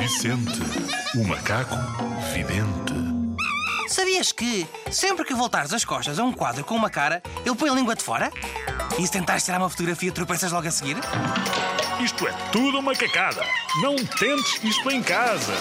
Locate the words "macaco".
1.28-1.76